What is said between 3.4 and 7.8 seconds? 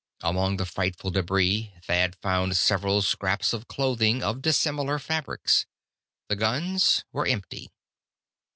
of clothing, of dissimilar fabrics. The guns were empty.